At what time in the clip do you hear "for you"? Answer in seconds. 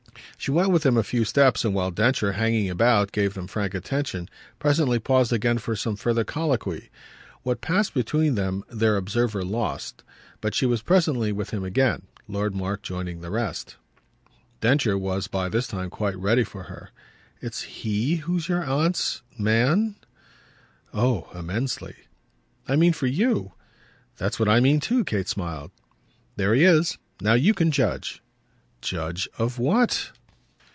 22.93-23.51